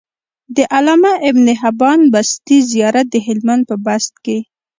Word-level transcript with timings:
د 0.55 0.57
علامه 0.73 1.13
ابن 1.29 1.47
حبان 1.61 1.99
بستي 2.13 2.57
زيارت 2.71 3.05
د 3.11 3.15
هلمند 3.27 3.63
په 3.69 3.75
بست 3.85 4.13
کی 4.25 4.39